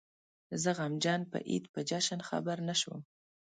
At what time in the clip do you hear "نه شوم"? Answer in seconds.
2.67-3.01